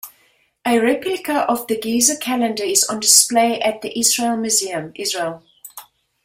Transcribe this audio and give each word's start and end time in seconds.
A 0.65 0.79
replica 0.79 1.41
of 1.41 1.67
the 1.67 1.77
Gezer 1.77 2.19
calendar 2.19 2.63
is 2.63 2.83
on 2.85 2.99
display 2.99 3.59
at 3.61 3.83
the 3.83 3.99
Israel 3.99 4.35
Museum, 4.35 4.91
Israel. 4.95 5.43